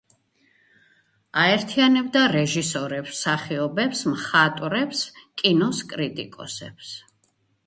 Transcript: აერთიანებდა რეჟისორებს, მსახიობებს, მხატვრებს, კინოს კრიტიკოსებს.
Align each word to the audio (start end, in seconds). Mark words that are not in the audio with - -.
აერთიანებდა 1.41 2.23
რეჟისორებს, 2.35 3.11
მსახიობებს, 3.17 4.01
მხატვრებს, 4.15 5.03
კინოს 5.43 5.85
კრიტიკოსებს. 5.95 6.97